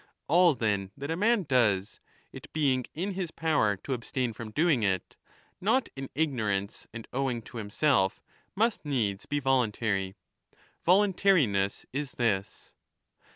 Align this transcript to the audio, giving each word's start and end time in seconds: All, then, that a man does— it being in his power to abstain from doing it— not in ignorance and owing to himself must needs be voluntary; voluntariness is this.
All, 0.27 0.55
then, 0.55 0.89
that 0.97 1.11
a 1.11 1.15
man 1.15 1.43
does— 1.43 1.99
it 2.33 2.51
being 2.53 2.85
in 2.95 3.13
his 3.13 3.29
power 3.29 3.77
to 3.77 3.93
abstain 3.93 4.33
from 4.33 4.49
doing 4.49 4.81
it— 4.81 5.15
not 5.61 5.89
in 5.95 6.09
ignorance 6.15 6.87
and 6.91 7.07
owing 7.13 7.43
to 7.43 7.57
himself 7.57 8.19
must 8.55 8.83
needs 8.83 9.27
be 9.27 9.39
voluntary; 9.39 10.15
voluntariness 10.83 11.85
is 11.93 12.13
this. 12.13 12.73